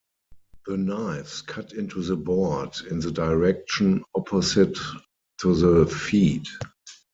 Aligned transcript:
The 0.65 0.77
knives 0.77 1.43
cut 1.43 1.73
into 1.73 2.01
the 2.01 2.15
board 2.15 2.73
in 2.89 2.99
the 3.01 3.11
direction 3.11 4.03
opposite 4.15 4.75
to 5.41 5.55
the 5.55 5.85
feed. 5.93 6.47